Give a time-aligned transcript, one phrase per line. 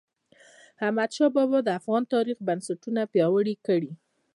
[0.85, 3.85] احمدشاه بااب د افغان تاریخ بنسټونه پیاوړي کړل.